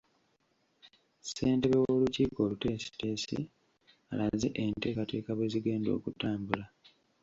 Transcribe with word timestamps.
Ssentebe 1.21 1.77
w’olukiiko 1.81 2.37
oluteesitesi 2.45 3.37
alaze 4.11 4.47
enteekateeka 4.63 5.29
bwe 5.33 5.51
zigenda 5.53 5.89
okutambula. 5.97 6.65